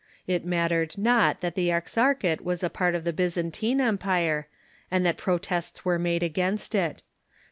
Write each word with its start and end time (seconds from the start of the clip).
It 0.25 0.43
mattered 0.43 0.97
not 0.97 1.41
that 1.41 1.53
the 1.53 1.69
Exarchate 1.69 2.41
was 2.41 2.63
a 2.63 2.71
part 2.71 2.95
of 2.95 3.03
the 3.03 3.13
Byzan 3.13 3.51
tine 3.51 3.79
Empire, 3.79 4.47
and 4.89 5.05
that 5.05 5.15
protests 5.15 5.85
were 5.85 5.99
made 5.99 6.23
against 6.23 6.73
it. 6.73 7.03